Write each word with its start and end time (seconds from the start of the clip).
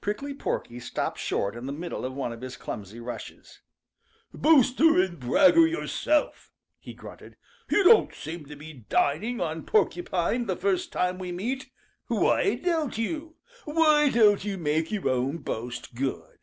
Prickly 0.00 0.34
Porky 0.34 0.80
stopped 0.80 1.20
short 1.20 1.54
in 1.54 1.66
the 1.66 1.72
middle 1.72 2.04
of 2.04 2.12
one 2.12 2.32
of 2.32 2.40
his 2.40 2.56
clumsy 2.56 2.98
rushes. 2.98 3.60
"Boaster 4.34 5.00
and 5.00 5.20
bragger 5.20 5.64
yourself!" 5.64 6.50
he 6.80 6.92
grunted. 6.92 7.36
"You 7.68 7.84
don't 7.84 8.12
seem 8.12 8.46
to 8.46 8.56
be 8.56 8.72
dining 8.72 9.40
on 9.40 9.62
Porcupine 9.64 10.46
the 10.46 10.56
first 10.56 10.90
time 10.90 11.20
we 11.20 11.30
meet. 11.30 11.70
Why 12.08 12.56
don't 12.56 12.98
you? 12.98 13.36
Why 13.64 14.10
don't 14.12 14.42
you 14.44 14.58
make 14.58 14.90
your 14.90 15.08
own 15.08 15.38
boast 15.38 15.94
good?" 15.94 16.40